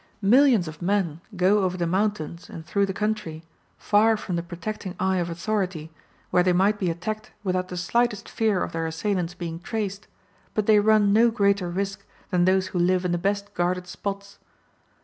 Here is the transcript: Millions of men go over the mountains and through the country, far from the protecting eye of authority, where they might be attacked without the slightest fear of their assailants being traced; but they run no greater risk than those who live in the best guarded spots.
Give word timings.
Millions 0.23 0.67
of 0.67 0.81
men 0.81 1.21
go 1.35 1.59
over 1.63 1.77
the 1.77 1.85
mountains 1.85 2.49
and 2.49 2.65
through 2.65 2.87
the 2.87 2.91
country, 2.91 3.43
far 3.77 4.17
from 4.17 4.35
the 4.35 4.41
protecting 4.41 4.95
eye 4.99 5.17
of 5.17 5.29
authority, 5.29 5.91
where 6.31 6.41
they 6.41 6.53
might 6.53 6.79
be 6.79 6.89
attacked 6.89 7.31
without 7.43 7.67
the 7.67 7.77
slightest 7.77 8.27
fear 8.27 8.63
of 8.63 8.71
their 8.71 8.87
assailants 8.87 9.35
being 9.35 9.59
traced; 9.59 10.07
but 10.55 10.65
they 10.65 10.79
run 10.79 11.13
no 11.13 11.29
greater 11.29 11.69
risk 11.69 12.03
than 12.31 12.45
those 12.45 12.69
who 12.69 12.79
live 12.79 13.05
in 13.05 13.11
the 13.11 13.19
best 13.19 13.53
guarded 13.53 13.85
spots. 13.85 14.39